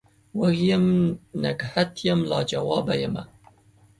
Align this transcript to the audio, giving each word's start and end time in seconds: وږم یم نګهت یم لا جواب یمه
وږم 0.39 0.57
یم 0.69 0.85
نګهت 1.43 1.91
یم 2.07 2.19
لا 2.29 2.39
جواب 2.51 2.87
یمه 3.01 3.23